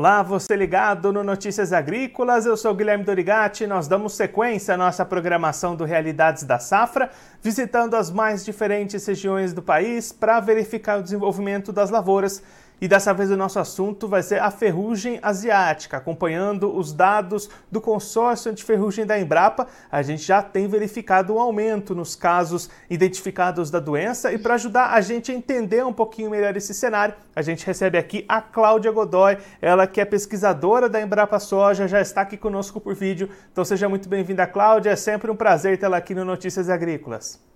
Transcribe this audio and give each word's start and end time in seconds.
Olá, 0.00 0.22
você 0.22 0.56
ligado 0.56 1.12
no 1.12 1.22
Notícias 1.22 1.74
Agrícolas, 1.74 2.46
eu 2.46 2.56
sou 2.56 2.74
Guilherme 2.74 3.04
Dorigati. 3.04 3.66
Nós 3.66 3.86
damos 3.86 4.14
sequência 4.14 4.72
à 4.72 4.76
nossa 4.78 5.04
programação 5.04 5.76
do 5.76 5.84
Realidades 5.84 6.42
da 6.42 6.58
Safra, 6.58 7.10
visitando 7.42 7.94
as 7.94 8.10
mais 8.10 8.42
diferentes 8.42 9.06
regiões 9.06 9.52
do 9.52 9.60
país 9.60 10.10
para 10.10 10.40
verificar 10.40 11.00
o 11.00 11.02
desenvolvimento 11.02 11.70
das 11.70 11.90
lavouras 11.90 12.42
e 12.80 12.88
dessa 12.88 13.12
vez 13.12 13.30
o 13.30 13.36
nosso 13.36 13.58
assunto 13.58 14.08
vai 14.08 14.22
ser 14.22 14.40
a 14.40 14.50
ferrugem 14.50 15.18
asiática. 15.22 15.98
Acompanhando 15.98 16.74
os 16.74 16.92
dados 16.92 17.50
do 17.70 17.80
consórcio 17.80 18.50
antiferrugem 18.50 19.04
da 19.04 19.18
Embrapa, 19.18 19.66
a 19.90 20.02
gente 20.02 20.22
já 20.22 20.42
tem 20.42 20.66
verificado 20.66 21.34
um 21.34 21.38
aumento 21.38 21.94
nos 21.94 22.16
casos 22.16 22.70
identificados 22.88 23.70
da 23.70 23.80
doença. 23.80 24.32
E 24.32 24.38
para 24.38 24.54
ajudar 24.54 24.92
a 24.92 25.00
gente 25.00 25.30
a 25.30 25.34
entender 25.34 25.84
um 25.84 25.92
pouquinho 25.92 26.30
melhor 26.30 26.56
esse 26.56 26.72
cenário, 26.72 27.14
a 27.36 27.42
gente 27.42 27.66
recebe 27.66 27.98
aqui 27.98 28.24
a 28.28 28.40
Cláudia 28.40 28.90
Godoy, 28.90 29.36
ela 29.60 29.86
que 29.86 30.00
é 30.00 30.04
pesquisadora 30.04 30.88
da 30.88 31.00
Embrapa 31.00 31.38
Soja, 31.38 31.86
já 31.86 32.00
está 32.00 32.22
aqui 32.22 32.36
conosco 32.36 32.80
por 32.80 32.94
vídeo. 32.94 33.28
Então 33.52 33.64
seja 33.64 33.88
muito 33.88 34.08
bem-vinda, 34.08 34.46
Cláudia. 34.46 34.90
É 34.90 34.96
sempre 34.96 35.30
um 35.30 35.36
prazer 35.36 35.78
tê-la 35.78 35.96
aqui 35.96 36.14
no 36.14 36.24
Notícias 36.24 36.70
Agrícolas. 36.70 37.49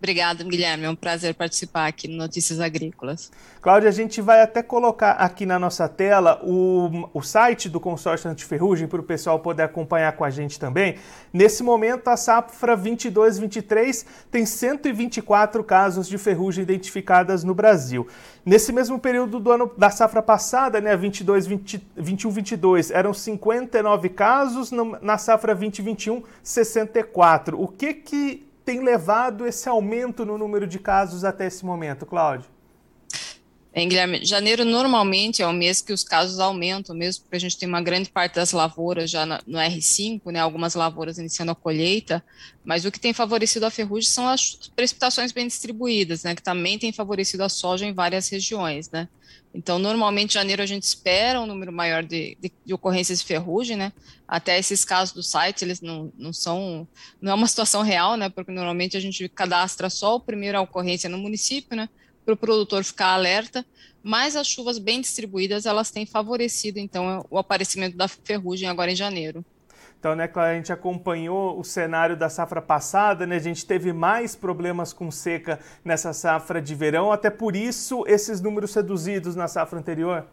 Obrigada, 0.00 0.42
Guilherme. 0.42 0.84
É 0.84 0.90
um 0.90 0.96
prazer 0.96 1.34
participar 1.34 1.86
aqui 1.86 2.08
no 2.08 2.16
Notícias 2.16 2.58
Agrícolas. 2.58 3.30
Cláudia, 3.60 3.90
a 3.90 3.92
gente 3.92 4.22
vai 4.22 4.40
até 4.40 4.62
colocar 4.62 5.12
aqui 5.12 5.44
na 5.44 5.58
nossa 5.58 5.86
tela 5.86 6.40
o, 6.42 7.10
o 7.12 7.20
site 7.20 7.68
do 7.68 7.78
consórcio 7.78 8.30
antiferrugem 8.30 8.88
para 8.88 8.98
o 8.98 9.04
pessoal 9.04 9.38
poder 9.40 9.64
acompanhar 9.64 10.12
com 10.12 10.24
a 10.24 10.30
gente 10.30 10.58
também. 10.58 10.96
Nesse 11.30 11.62
momento, 11.62 12.08
a 12.08 12.16
safra 12.16 12.74
22-23 12.78 14.06
tem 14.30 14.46
124 14.46 15.62
casos 15.62 16.08
de 16.08 16.16
ferrugem 16.16 16.62
identificadas 16.62 17.44
no 17.44 17.54
Brasil. 17.54 18.08
Nesse 18.42 18.72
mesmo 18.72 18.98
período 18.98 19.38
do 19.38 19.52
ano 19.52 19.70
da 19.76 19.90
safra 19.90 20.22
passada, 20.22 20.80
né, 20.80 20.96
22, 20.96 21.46
21, 21.46 22.30
22, 22.30 22.90
eram 22.90 23.12
59 23.12 24.08
casos, 24.08 24.70
na 25.02 25.18
safra 25.18 25.54
2021, 25.54 26.22
64. 26.42 27.62
O 27.62 27.68
que 27.68 27.92
que 27.92 28.49
tem 28.70 28.78
levado 28.78 29.48
esse 29.48 29.68
aumento 29.68 30.24
no 30.24 30.38
número 30.38 30.64
de 30.64 30.78
casos 30.78 31.24
até 31.24 31.44
esse 31.44 31.66
momento, 31.66 32.06
Cláudio? 32.06 32.48
Bem, 33.72 33.88
Guilherme, 33.88 34.24
janeiro 34.24 34.64
normalmente 34.64 35.42
é 35.42 35.46
o 35.46 35.52
mês 35.52 35.80
que 35.80 35.92
os 35.92 36.02
casos 36.02 36.40
aumentam, 36.40 36.92
mesmo 36.94 37.22
porque 37.22 37.36
a 37.36 37.40
gente 37.40 37.56
tem 37.56 37.68
uma 37.68 37.80
grande 37.80 38.10
parte 38.10 38.34
das 38.34 38.50
lavouras 38.50 39.08
já 39.08 39.24
no 39.24 39.58
R5, 39.58 40.32
né, 40.32 40.40
algumas 40.40 40.74
lavouras 40.74 41.18
iniciando 41.18 41.52
a 41.52 41.54
colheita, 41.54 42.22
mas 42.64 42.84
o 42.84 42.90
que 42.90 42.98
tem 42.98 43.12
favorecido 43.12 43.64
a 43.64 43.70
ferrugem 43.70 44.10
são 44.10 44.26
as 44.26 44.54
precipitações 44.74 45.30
bem 45.30 45.46
distribuídas, 45.46 46.24
né, 46.24 46.34
que 46.34 46.42
também 46.42 46.80
tem 46.80 46.92
favorecido 46.92 47.44
a 47.44 47.48
soja 47.48 47.86
em 47.86 47.94
várias 47.94 48.28
regiões, 48.28 48.90
né. 48.90 49.08
Então, 49.54 49.78
normalmente, 49.78 50.30
em 50.30 50.34
janeiro 50.34 50.62
a 50.62 50.66
gente 50.66 50.84
espera 50.84 51.40
um 51.40 51.46
número 51.46 51.72
maior 51.72 52.02
de, 52.02 52.36
de, 52.40 52.52
de, 52.64 52.74
ocorrências 52.74 53.18
de 53.20 53.24
ferrugem, 53.24 53.76
né? 53.76 53.92
Até 54.26 54.56
esses 54.56 54.84
casos 54.84 55.12
do 55.12 55.24
site, 55.24 55.64
eles 55.64 55.80
não, 55.80 56.12
não 56.16 56.32
são, 56.32 56.86
não 57.20 57.32
é 57.32 57.34
uma 57.34 57.48
situação 57.48 57.82
real, 57.82 58.16
né? 58.16 58.28
Porque 58.28 58.52
normalmente 58.52 58.96
a 58.96 59.00
gente 59.00 59.28
cadastra 59.28 59.90
só 59.90 60.14
a 60.14 60.20
primeira 60.20 60.60
ocorrência 60.60 61.10
no 61.10 61.18
município, 61.18 61.76
né? 61.76 61.88
Para 62.30 62.34
o 62.34 62.36
produtor 62.36 62.84
ficar 62.84 63.08
alerta, 63.08 63.66
mas 64.04 64.36
as 64.36 64.46
chuvas 64.46 64.78
bem 64.78 65.00
distribuídas, 65.00 65.66
elas 65.66 65.90
têm 65.90 66.06
favorecido, 66.06 66.78
então, 66.78 67.26
o 67.28 67.36
aparecimento 67.36 67.96
da 67.96 68.06
ferrugem 68.06 68.68
agora 68.68 68.92
em 68.92 68.94
janeiro. 68.94 69.44
Então, 69.98 70.14
né, 70.14 70.30
a 70.32 70.54
gente 70.54 70.72
acompanhou 70.72 71.58
o 71.58 71.64
cenário 71.64 72.16
da 72.16 72.28
safra 72.28 72.62
passada, 72.62 73.26
né? 73.26 73.34
A 73.34 73.40
gente 73.40 73.66
teve 73.66 73.92
mais 73.92 74.36
problemas 74.36 74.92
com 74.92 75.10
seca 75.10 75.58
nessa 75.84 76.12
safra 76.12 76.62
de 76.62 76.74
verão, 76.74 77.10
até 77.10 77.30
por 77.30 77.56
isso 77.56 78.04
esses 78.06 78.40
números 78.40 78.72
reduzidos 78.74 79.34
na 79.34 79.48
safra 79.48 79.78
anterior. 79.80 80.24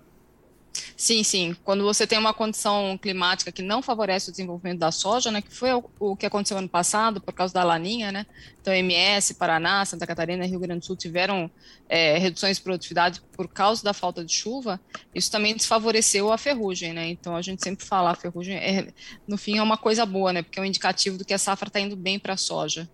Sim, 0.99 1.23
sim. 1.23 1.55
Quando 1.63 1.83
você 1.83 2.07
tem 2.07 2.17
uma 2.17 2.33
condição 2.33 2.97
climática 2.99 3.51
que 3.51 3.61
não 3.61 3.83
favorece 3.83 4.29
o 4.29 4.31
desenvolvimento 4.31 4.79
da 4.79 4.91
soja, 4.91 5.29
né, 5.29 5.43
que 5.43 5.53
foi 5.53 5.69
o, 5.99 6.15
que 6.15 6.25
aconteceu 6.25 6.57
ano 6.57 6.67
passado 6.67 7.21
por 7.21 7.31
causa 7.35 7.53
da 7.53 7.63
laninha, 7.63 8.11
né? 8.11 8.25
Então, 8.59 8.73
MS, 8.73 9.35
Paraná, 9.35 9.85
Santa 9.85 10.07
Catarina 10.07 10.43
Rio 10.47 10.59
Grande 10.59 10.79
do 10.79 10.85
Sul 10.85 10.95
tiveram 10.95 11.51
é, 11.87 12.17
reduções 12.17 12.57
de 12.57 12.63
produtividade 12.63 13.21
por 13.31 13.47
causa 13.47 13.83
da 13.83 13.93
falta 13.93 14.25
de 14.25 14.33
chuva. 14.33 14.81
Isso 15.13 15.31
também 15.31 15.55
desfavoreceu 15.55 16.31
a 16.33 16.37
ferrugem, 16.37 16.93
né? 16.93 17.07
Então, 17.09 17.35
a 17.35 17.43
gente 17.43 17.63
sempre 17.63 17.85
fala 17.85 18.09
a 18.09 18.15
ferrugem, 18.15 18.55
é, 18.57 18.87
no 19.27 19.37
fim, 19.37 19.59
é 19.59 19.61
uma 19.61 19.77
coisa 19.77 20.03
boa, 20.03 20.33
né? 20.33 20.41
Porque 20.41 20.57
é 20.57 20.63
um 20.63 20.65
indicativo 20.65 21.15
do 21.15 21.23
que 21.23 21.33
a 21.33 21.37
safra 21.37 21.67
está 21.67 21.79
indo 21.79 21.95
bem 21.95 22.17
para 22.17 22.33
a 22.33 22.37
soja. 22.37 22.89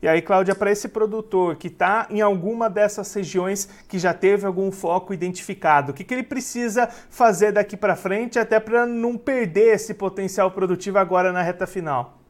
E 0.00 0.06
aí, 0.06 0.22
Cláudia, 0.22 0.54
para 0.54 0.70
esse 0.70 0.88
produtor 0.88 1.56
que 1.56 1.66
está 1.66 2.06
em 2.08 2.20
alguma 2.20 2.70
dessas 2.70 3.12
regiões 3.12 3.68
que 3.88 3.98
já 3.98 4.14
teve 4.14 4.46
algum 4.46 4.70
foco 4.70 5.12
identificado, 5.12 5.90
o 5.90 5.94
que, 5.94 6.04
que 6.04 6.14
ele 6.14 6.22
precisa 6.22 6.86
fazer 7.10 7.52
daqui 7.52 7.76
para 7.76 7.96
frente 7.96 8.38
até 8.38 8.60
para 8.60 8.86
não 8.86 9.18
perder 9.18 9.74
esse 9.74 9.94
potencial 9.94 10.52
produtivo 10.52 10.98
agora 10.98 11.32
na 11.32 11.42
reta 11.42 11.66
final? 11.66 12.22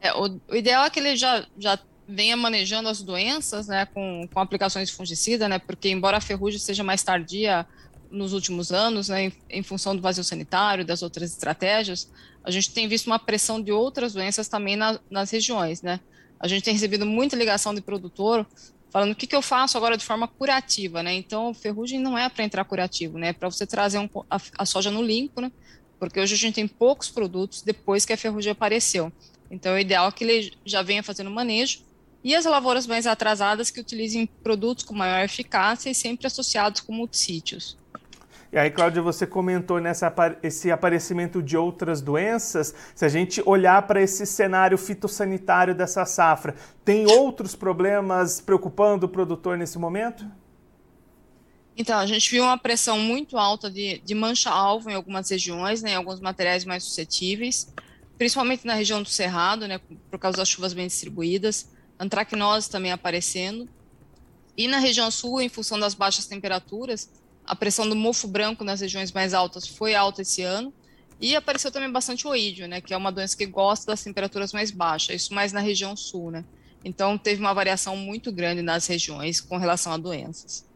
É, 0.00 0.12
o, 0.12 0.38
o, 0.48 0.54
ideal 0.54 0.84
é 0.84 0.90
que 0.90 1.00
ele 1.00 1.16
já, 1.16 1.46
já 1.56 1.78
venha 2.06 2.36
manejando 2.36 2.90
as 2.90 3.00
doenças 3.00 3.68
né, 3.68 3.86
com, 3.86 4.28
com 4.30 4.38
aplicações 4.38 4.90
de 4.90 4.94
fungicida, 4.94 5.48
né, 5.48 5.58
porque 5.58 5.88
embora 5.88 6.18
a 6.18 6.20
ferrugem 6.20 6.60
seja 6.60 6.84
mais 6.84 7.02
tardia 7.02 7.66
nos 8.10 8.34
últimos 8.34 8.70
anos, 8.70 9.08
né, 9.08 9.24
em, 9.24 9.32
em, 9.48 9.62
função 9.62 9.96
do 9.96 10.02
vazio 10.02 10.22
sanitário, 10.22 10.84
das 10.84 11.02
outras 11.02 11.32
estratégias, 11.32 12.10
a 12.44 12.50
gente 12.50 12.70
tem 12.70 12.86
visto 12.86 13.06
uma 13.06 13.18
pressão 13.18 13.60
de 13.62 13.72
outras 13.72 14.12
doenças 14.12 14.46
também 14.46 14.76
na, 14.76 15.00
nas 15.10 15.30
regiões, 15.30 15.80
né? 15.80 15.98
A 16.38 16.48
gente 16.48 16.62
tem 16.62 16.74
recebido 16.74 17.06
muita 17.06 17.36
ligação 17.36 17.74
de 17.74 17.80
produtor 17.80 18.46
falando 18.90 19.12
o 19.12 19.14
que, 19.14 19.26
que 19.26 19.36
eu 19.36 19.42
faço 19.42 19.76
agora 19.76 19.96
de 19.96 20.04
forma 20.04 20.26
curativa, 20.26 21.02
né? 21.02 21.14
Então, 21.14 21.52
ferrugem 21.52 21.98
não 22.00 22.16
é 22.16 22.28
para 22.28 22.44
entrar 22.44 22.64
curativo, 22.64 23.18
né? 23.18 23.28
É 23.28 23.32
para 23.32 23.50
você 23.50 23.66
trazer 23.66 23.98
um, 23.98 24.08
a, 24.30 24.40
a, 24.58 24.66
soja 24.66 24.90
no 24.90 25.02
limpo, 25.02 25.40
né? 25.40 25.52
Porque 25.98 26.20
hoje 26.20 26.34
a 26.34 26.38
gente 26.38 26.54
tem 26.54 26.68
poucos 26.68 27.10
produtos 27.10 27.62
depois 27.62 28.04
que 28.04 28.12
a 28.12 28.16
ferrugem 28.16 28.52
apareceu. 28.52 29.12
Então, 29.50 29.74
o 29.74 29.78
ideal 29.78 30.08
é 30.08 30.12
que 30.12 30.24
ele 30.24 30.52
já 30.64 30.82
venha 30.82 31.02
fazendo 31.02 31.30
manejo 31.30 31.80
e 32.22 32.34
as 32.34 32.44
lavouras 32.44 32.86
mais 32.86 33.06
atrasadas 33.06 33.70
que 33.70 33.80
utilizem 33.80 34.26
produtos 34.42 34.84
com 34.84 34.94
maior 34.94 35.24
eficácia 35.24 35.90
e 35.90 35.94
sempre 35.94 36.26
associados 36.26 36.80
com 36.80 36.92
multissítios. 36.92 37.76
E 38.56 38.58
aí, 38.58 38.70
Cláudia, 38.70 39.02
você 39.02 39.26
comentou 39.26 39.78
nessa 39.82 40.10
esse 40.42 40.70
aparecimento 40.70 41.42
de 41.42 41.58
outras 41.58 42.00
doenças. 42.00 42.74
Se 42.94 43.04
a 43.04 43.08
gente 43.10 43.42
olhar 43.44 43.86
para 43.86 44.00
esse 44.00 44.24
cenário 44.24 44.78
fitossanitário 44.78 45.74
dessa 45.74 46.06
safra, 46.06 46.54
tem 46.82 47.04
outros 47.04 47.54
problemas 47.54 48.40
preocupando 48.40 49.04
o 49.04 49.08
produtor 49.10 49.58
nesse 49.58 49.78
momento? 49.78 50.26
Então, 51.76 51.98
a 51.98 52.06
gente 52.06 52.30
viu 52.30 52.44
uma 52.44 52.56
pressão 52.56 52.98
muito 52.98 53.36
alta 53.36 53.70
de, 53.70 53.98
de 53.98 54.14
mancha-alvo 54.14 54.88
em 54.88 54.94
algumas 54.94 55.28
regiões, 55.28 55.82
né, 55.82 55.90
em 55.90 55.96
alguns 55.96 56.18
materiais 56.18 56.64
mais 56.64 56.82
suscetíveis, 56.82 57.70
principalmente 58.16 58.66
na 58.66 58.72
região 58.72 59.02
do 59.02 59.08
Cerrado, 59.10 59.68
né, 59.68 59.78
por 60.10 60.18
causa 60.18 60.38
das 60.38 60.48
chuvas 60.48 60.72
bem 60.72 60.86
distribuídas, 60.86 61.70
antracnose 62.00 62.70
também 62.70 62.90
aparecendo. 62.90 63.68
E 64.56 64.66
na 64.66 64.78
região 64.78 65.10
sul, 65.10 65.42
em 65.42 65.50
função 65.50 65.78
das 65.78 65.92
baixas 65.92 66.24
temperaturas, 66.24 67.10
a 67.46 67.54
pressão 67.54 67.88
do 67.88 67.94
mofo 67.94 68.26
branco 68.26 68.64
nas 68.64 68.80
regiões 68.80 69.12
mais 69.12 69.32
altas 69.32 69.66
foi 69.66 69.94
alta 69.94 70.22
esse 70.22 70.42
ano. 70.42 70.72
E 71.18 71.34
apareceu 71.34 71.72
também 71.72 71.90
bastante 71.90 72.26
oídio, 72.26 72.68
né, 72.68 72.80
que 72.80 72.92
é 72.92 72.96
uma 72.96 73.10
doença 73.10 73.36
que 73.36 73.46
gosta 73.46 73.86
das 73.86 74.02
temperaturas 74.02 74.52
mais 74.52 74.70
baixas, 74.70 75.22
isso 75.22 75.34
mais 75.34 75.50
na 75.50 75.60
região 75.60 75.96
sul, 75.96 76.30
né? 76.30 76.44
Então 76.84 77.16
teve 77.16 77.40
uma 77.40 77.54
variação 77.54 77.96
muito 77.96 78.30
grande 78.30 78.60
nas 78.60 78.86
regiões 78.86 79.40
com 79.40 79.56
relação 79.56 79.92
a 79.92 79.96
doenças. 79.96 80.66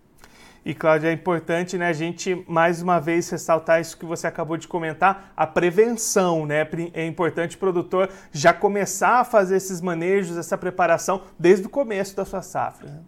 E 0.65 0.75
Cláudia, 0.75 1.09
é 1.09 1.13
importante 1.13 1.79
né, 1.79 1.89
a 1.89 1.93
gente 1.93 2.45
mais 2.47 2.83
uma 2.83 2.99
vez 2.99 3.29
ressaltar 3.31 3.81
isso 3.81 3.97
que 3.97 4.05
você 4.05 4.27
acabou 4.27 4.57
de 4.57 4.69
comentar, 4.69 5.33
a 5.37 5.47
prevenção, 5.47 6.45
né? 6.45 6.69
É 6.93 7.07
importante 7.07 7.57
o 7.57 7.59
produtor 7.59 8.11
já 8.31 8.53
começar 8.53 9.21
a 9.21 9.25
fazer 9.25 9.57
esses 9.57 9.81
manejos, 9.81 10.37
essa 10.37 10.59
preparação 10.59 11.23
desde 11.39 11.67
o 11.67 11.71
começo 11.71 12.15
da 12.15 12.25
sua 12.25 12.43
safra. 12.43 13.03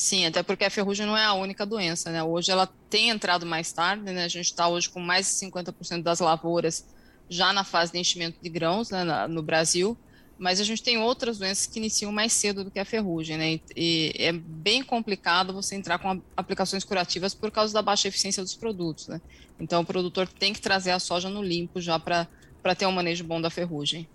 Sim, 0.00 0.24
até 0.24 0.42
porque 0.42 0.64
a 0.64 0.70
ferrugem 0.70 1.04
não 1.04 1.14
é 1.14 1.26
a 1.26 1.34
única 1.34 1.66
doença, 1.66 2.10
né? 2.10 2.22
Hoje 2.22 2.50
ela 2.50 2.66
tem 2.88 3.10
entrado 3.10 3.44
mais 3.44 3.70
tarde, 3.70 4.02
né? 4.02 4.24
A 4.24 4.28
gente 4.28 4.46
está 4.46 4.66
hoje 4.66 4.88
com 4.88 4.98
mais 4.98 5.26
de 5.26 5.34
50% 5.34 6.02
das 6.02 6.20
lavouras 6.20 6.86
já 7.28 7.52
na 7.52 7.64
fase 7.64 7.92
de 7.92 7.98
enchimento 7.98 8.38
de 8.42 8.48
grãos 8.48 8.88
né, 8.88 9.04
no 9.28 9.42
Brasil, 9.42 9.94
mas 10.38 10.58
a 10.58 10.64
gente 10.64 10.82
tem 10.82 10.96
outras 10.96 11.36
doenças 11.36 11.66
que 11.66 11.78
iniciam 11.78 12.10
mais 12.10 12.32
cedo 12.32 12.64
do 12.64 12.70
que 12.70 12.78
a 12.78 12.84
ferrugem, 12.86 13.36
né? 13.36 13.60
E 13.76 14.14
é 14.16 14.32
bem 14.32 14.82
complicado 14.82 15.52
você 15.52 15.74
entrar 15.74 15.98
com 15.98 16.22
aplicações 16.34 16.82
curativas 16.82 17.34
por 17.34 17.50
causa 17.50 17.74
da 17.74 17.82
baixa 17.82 18.08
eficiência 18.08 18.42
dos 18.42 18.54
produtos, 18.54 19.06
né? 19.06 19.20
Então 19.60 19.82
o 19.82 19.84
produtor 19.84 20.26
tem 20.26 20.54
que 20.54 20.62
trazer 20.62 20.92
a 20.92 20.98
soja 20.98 21.28
no 21.28 21.42
limpo 21.42 21.78
já 21.78 22.00
para 22.00 22.26
ter 22.74 22.86
um 22.86 22.92
manejo 22.92 23.22
bom 23.22 23.38
da 23.38 23.50
ferrugem. 23.50 24.08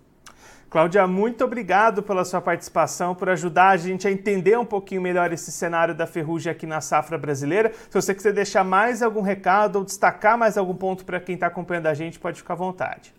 Cláudia, 0.76 1.06
muito 1.06 1.42
obrigado 1.42 2.02
pela 2.02 2.22
sua 2.22 2.38
participação, 2.38 3.14
por 3.14 3.30
ajudar 3.30 3.70
a 3.70 3.76
gente 3.78 4.06
a 4.06 4.10
entender 4.10 4.58
um 4.58 4.64
pouquinho 4.66 5.00
melhor 5.00 5.32
esse 5.32 5.50
cenário 5.50 5.94
da 5.94 6.06
ferrugem 6.06 6.52
aqui 6.52 6.66
na 6.66 6.82
safra 6.82 7.16
brasileira. 7.16 7.72
Se 7.88 7.94
você 7.94 8.14
quiser 8.14 8.34
deixar 8.34 8.62
mais 8.62 9.02
algum 9.02 9.22
recado 9.22 9.76
ou 9.76 9.84
destacar 9.86 10.36
mais 10.36 10.58
algum 10.58 10.74
ponto 10.74 11.06
para 11.06 11.18
quem 11.18 11.34
está 11.34 11.46
acompanhando 11.46 11.86
a 11.86 11.94
gente, 11.94 12.18
pode 12.18 12.36
ficar 12.36 12.52
à 12.52 12.56
vontade. 12.58 13.14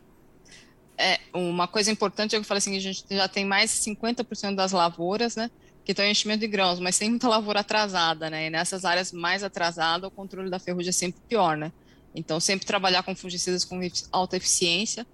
É, 0.95 1.19
uma 1.33 1.67
coisa 1.67 1.89
importante 1.89 2.35
é 2.35 2.37
que 2.37 2.43
eu 2.43 2.47
falei 2.47 2.59
assim, 2.59 2.77
a 2.77 2.79
gente 2.79 3.03
já 3.09 3.27
tem 3.27 3.43
mais 3.43 3.71
de 3.73 3.91
50% 3.91 4.53
das 4.53 4.71
lavouras, 4.71 5.35
né, 5.35 5.49
que 5.83 5.93
estão 5.93 6.05
em 6.05 6.11
enchimento 6.11 6.41
de 6.41 6.47
grãos, 6.47 6.79
mas 6.79 6.99
tem 6.99 7.09
muita 7.09 7.27
lavoura 7.27 7.61
atrasada, 7.61 8.29
né, 8.29 8.45
e 8.45 8.49
nessas 8.51 8.85
áreas 8.85 9.11
mais 9.11 9.43
atrasadas 9.43 10.07
o 10.07 10.11
controle 10.11 10.51
da 10.51 10.59
ferrugem 10.59 10.89
é 10.89 10.93
sempre 10.93 11.19
pior, 11.27 11.57
né. 11.57 11.71
Então, 12.13 12.39
sempre 12.39 12.67
trabalhar 12.67 13.01
com 13.01 13.15
fungicidas 13.15 13.65
com 13.65 13.81
alta 14.11 14.37
eficiência 14.37 15.07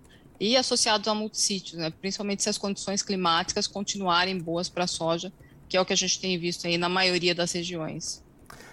e 0.43 0.57
associados 0.57 1.07
a 1.07 1.15
multissítios, 1.15 1.79
né? 1.79 1.89
principalmente 2.01 2.43
se 2.43 2.49
as 2.49 2.57
condições 2.57 3.01
climáticas 3.01 3.65
continuarem 3.65 4.37
boas 4.37 4.67
para 4.67 4.83
a 4.83 4.87
soja, 4.87 5.31
que 5.69 5.77
é 5.77 5.79
o 5.79 5.85
que 5.85 5.93
a 5.93 5.95
gente 5.95 6.19
tem 6.19 6.37
visto 6.37 6.67
aí 6.67 6.77
na 6.77 6.89
maioria 6.89 7.33
das 7.33 7.53
regiões. 7.53 8.21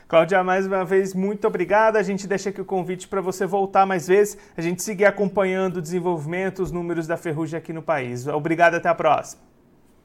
Cláudia, 0.08 0.42
mais 0.42 0.66
uma 0.66 0.84
vez, 0.84 1.14
muito 1.14 1.46
obrigada. 1.46 1.96
A 1.96 2.02
gente 2.02 2.26
deixa 2.26 2.50
aqui 2.50 2.60
o 2.60 2.64
convite 2.64 3.06
para 3.06 3.20
você 3.20 3.46
voltar 3.46 3.86
mais 3.86 4.08
vezes, 4.08 4.36
a 4.56 4.60
gente 4.60 4.82
seguir 4.82 5.04
acompanhando 5.04 5.76
o 5.76 5.82
desenvolvimento, 5.82 6.60
os 6.60 6.72
números 6.72 7.06
da 7.06 7.16
ferrugem 7.16 7.56
aqui 7.56 7.72
no 7.72 7.82
país. 7.82 8.26
Obrigado, 8.26 8.74
até 8.74 8.88
a 8.88 8.94
próxima. 8.94 9.40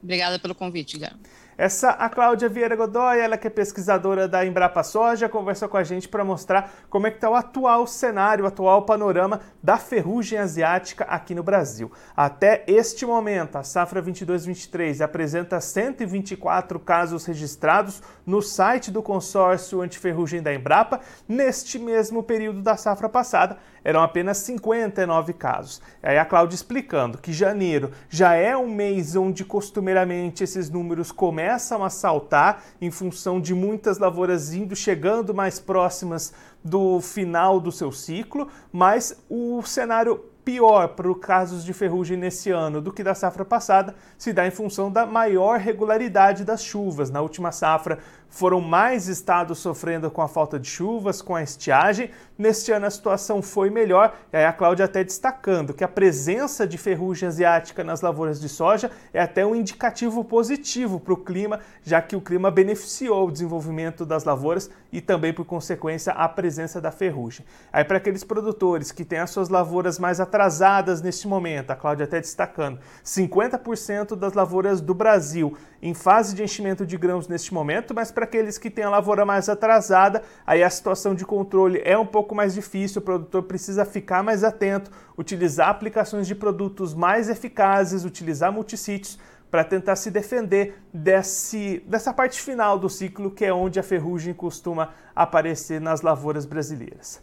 Obrigada 0.00 0.38
pelo 0.38 0.54
convite, 0.54 0.96
Guilherme. 0.96 1.18
Essa 1.58 1.92
a 1.92 2.10
Cláudia 2.10 2.50
Vieira 2.50 2.76
Godoy, 2.76 3.18
ela 3.18 3.38
que 3.38 3.46
é 3.46 3.50
pesquisadora 3.50 4.28
da 4.28 4.44
Embrapa 4.44 4.82
Soja, 4.82 5.26
conversou 5.26 5.70
com 5.70 5.78
a 5.78 5.82
gente 5.82 6.06
para 6.06 6.22
mostrar 6.22 6.70
como 6.90 7.06
é 7.06 7.10
que 7.10 7.16
está 7.16 7.30
o 7.30 7.34
atual 7.34 7.86
cenário, 7.86 8.44
o 8.44 8.46
atual 8.46 8.82
panorama 8.82 9.40
da 9.62 9.78
ferrugem 9.78 10.38
asiática 10.38 11.04
aqui 11.04 11.34
no 11.34 11.42
Brasil. 11.42 11.90
Até 12.14 12.62
este 12.66 13.06
momento, 13.06 13.56
a 13.56 13.62
safra 13.62 14.02
22-23 14.02 15.00
apresenta 15.00 15.58
124 15.58 16.78
casos 16.78 17.24
registrados 17.24 18.02
no 18.26 18.42
site 18.42 18.90
do 18.90 19.02
consórcio 19.02 19.80
antiferrugem 19.80 20.42
da 20.42 20.52
Embrapa. 20.52 21.00
Neste 21.26 21.78
mesmo 21.78 22.22
período 22.22 22.60
da 22.60 22.76
safra 22.76 23.08
passada, 23.08 23.56
eram 23.82 24.02
apenas 24.02 24.38
59 24.38 25.32
casos. 25.32 25.80
Aí 26.02 26.18
a 26.18 26.24
Cláudia 26.24 26.56
explicando 26.56 27.18
que 27.18 27.32
janeiro 27.32 27.92
já 28.10 28.34
é 28.34 28.54
um 28.54 28.68
mês 28.68 29.16
onde 29.16 29.44
costumeiramente 29.44 30.44
esses 30.44 30.68
números 30.68 31.12
começam 31.46 31.84
a 31.84 31.88
saltar 31.88 32.64
em 32.80 32.90
função 32.90 33.40
de 33.40 33.54
muitas 33.54 33.98
lavouras 33.98 34.52
indo 34.52 34.74
chegando 34.74 35.32
mais 35.32 35.60
próximas 35.60 36.32
do 36.64 37.00
final 37.00 37.60
do 37.60 37.70
seu 37.70 37.92
ciclo, 37.92 38.48
mas 38.72 39.22
o 39.30 39.62
cenário 39.62 40.24
pior 40.44 40.88
para 40.88 41.08
os 41.08 41.18
casos 41.18 41.64
de 41.64 41.72
ferrugem 41.72 42.16
nesse 42.16 42.50
ano 42.50 42.80
do 42.80 42.92
que 42.92 43.04
da 43.04 43.14
safra 43.14 43.44
passada 43.44 43.94
se 44.18 44.32
dá 44.32 44.44
em 44.44 44.50
função 44.50 44.90
da 44.90 45.06
maior 45.06 45.60
regularidade 45.60 46.44
das 46.44 46.64
chuvas. 46.64 47.10
Na 47.10 47.20
última 47.20 47.52
safra, 47.52 48.00
foram 48.28 48.60
mais 48.60 49.08
estados 49.08 49.58
sofrendo 49.58 50.10
com 50.10 50.20
a 50.20 50.28
falta 50.28 50.58
de 50.58 50.68
chuvas, 50.68 51.22
com 51.22 51.34
a 51.34 51.42
estiagem. 51.42 52.10
Neste 52.36 52.70
ano 52.70 52.86
a 52.86 52.90
situação 52.90 53.40
foi 53.40 53.70
melhor, 53.70 54.14
e 54.32 54.36
aí 54.36 54.44
a 54.44 54.52
Cláudia 54.52 54.84
até 54.84 55.02
destacando 55.02 55.72
que 55.72 55.82
a 55.82 55.88
presença 55.88 56.66
de 56.66 56.76
ferrugem 56.76 57.28
asiática 57.28 57.82
nas 57.82 58.02
lavouras 58.02 58.40
de 58.40 58.48
soja 58.48 58.90
é 59.12 59.20
até 59.20 59.46
um 59.46 59.54
indicativo 59.54 60.22
positivo 60.22 61.00
para 61.00 61.14
o 61.14 61.16
clima, 61.16 61.60
já 61.82 62.02
que 62.02 62.14
o 62.14 62.20
clima 62.20 62.50
beneficiou 62.50 63.28
o 63.28 63.32
desenvolvimento 63.32 64.04
das 64.04 64.24
lavouras 64.24 64.70
e 64.92 65.00
também, 65.00 65.32
por 65.32 65.44
consequência, 65.44 66.12
a 66.12 66.28
presença 66.28 66.80
da 66.80 66.90
ferrugem. 66.90 67.46
Aí 67.72 67.84
para 67.84 67.96
aqueles 67.96 68.22
produtores 68.22 68.92
que 68.92 69.04
têm 69.04 69.18
as 69.18 69.30
suas 69.30 69.48
lavouras 69.48 69.98
mais 69.98 70.20
atrasadas 70.20 71.00
neste 71.00 71.26
momento, 71.26 71.70
a 71.70 71.76
Cláudia 71.76 72.04
até 72.04 72.20
destacando, 72.20 72.78
50% 73.04 74.14
das 74.14 74.34
lavouras 74.34 74.80
do 74.80 74.94
Brasil 74.94 75.56
em 75.80 75.94
fase 75.94 76.34
de 76.34 76.42
enchimento 76.42 76.84
de 76.84 76.96
grãos 76.96 77.28
neste 77.28 77.54
momento, 77.54 77.94
mas 77.94 78.10
para 78.16 78.24
aqueles 78.24 78.56
que 78.56 78.70
têm 78.70 78.82
a 78.82 78.88
lavoura 78.88 79.26
mais 79.26 79.46
atrasada, 79.46 80.22
aí 80.46 80.62
a 80.62 80.70
situação 80.70 81.14
de 81.14 81.22
controle 81.22 81.82
é 81.84 81.98
um 81.98 82.06
pouco 82.06 82.34
mais 82.34 82.54
difícil, 82.54 83.02
o 83.02 83.04
produtor 83.04 83.42
precisa 83.42 83.84
ficar 83.84 84.22
mais 84.22 84.42
atento, 84.42 84.90
utilizar 85.18 85.68
aplicações 85.68 86.26
de 86.26 86.34
produtos 86.34 86.94
mais 86.94 87.28
eficazes, 87.28 88.06
utilizar 88.06 88.50
multissítios 88.50 89.18
para 89.50 89.62
tentar 89.62 89.96
se 89.96 90.10
defender 90.10 90.82
desse, 90.90 91.84
dessa 91.86 92.10
parte 92.10 92.40
final 92.40 92.78
do 92.78 92.88
ciclo, 92.88 93.30
que 93.30 93.44
é 93.44 93.52
onde 93.52 93.78
a 93.78 93.82
ferrugem 93.82 94.32
costuma 94.32 94.94
aparecer 95.14 95.78
nas 95.78 96.00
lavouras 96.00 96.46
brasileiras. 96.46 97.22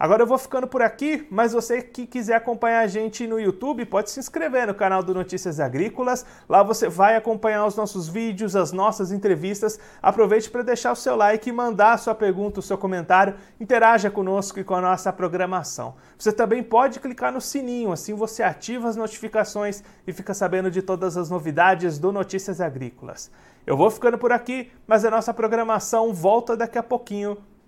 Agora 0.00 0.22
eu 0.22 0.26
vou 0.26 0.38
ficando 0.38 0.66
por 0.66 0.80
aqui, 0.80 1.26
mas 1.30 1.52
você 1.52 1.82
que 1.82 2.06
quiser 2.06 2.34
acompanhar 2.34 2.80
a 2.80 2.86
gente 2.86 3.26
no 3.26 3.38
YouTube, 3.38 3.84
pode 3.84 4.10
se 4.10 4.18
inscrever 4.18 4.66
no 4.66 4.74
canal 4.74 5.02
do 5.02 5.12
Notícias 5.12 5.60
Agrícolas. 5.60 6.24
Lá 6.48 6.62
você 6.62 6.88
vai 6.88 7.16
acompanhar 7.16 7.66
os 7.66 7.76
nossos 7.76 8.08
vídeos, 8.08 8.56
as 8.56 8.72
nossas 8.72 9.12
entrevistas. 9.12 9.78
Aproveite 10.00 10.48
para 10.48 10.62
deixar 10.62 10.92
o 10.92 10.96
seu 10.96 11.16
like 11.16 11.52
mandar 11.52 11.92
a 11.92 11.98
sua 11.98 12.14
pergunta, 12.14 12.60
o 12.60 12.62
seu 12.62 12.78
comentário. 12.78 13.34
Interaja 13.60 14.10
conosco 14.10 14.58
e 14.58 14.64
com 14.64 14.74
a 14.74 14.80
nossa 14.80 15.12
programação. 15.12 15.96
Você 16.16 16.32
também 16.32 16.62
pode 16.62 16.98
clicar 16.98 17.30
no 17.30 17.40
sininho, 17.40 17.92
assim 17.92 18.14
você 18.14 18.42
ativa 18.42 18.88
as 18.88 18.96
notificações 18.96 19.84
e 20.06 20.14
fica 20.14 20.32
sabendo 20.32 20.70
de 20.70 20.80
todas 20.80 21.18
as 21.18 21.28
novidades 21.28 21.98
do 21.98 22.10
Notícias 22.10 22.58
Agrícolas. 22.58 23.30
Eu 23.66 23.76
vou 23.76 23.90
ficando 23.90 24.16
por 24.16 24.32
aqui, 24.32 24.72
mas 24.86 25.04
a 25.04 25.10
nossa 25.10 25.34
programação 25.34 26.14
volta 26.14 26.56
daqui 26.56 26.78
a 26.78 26.82
pouquinho 26.82 27.36